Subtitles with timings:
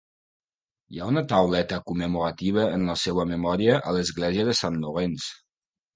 [0.93, 5.33] Hi ha una tauleta commemorativa en la seva memòria a l'església de Saint Lawrence.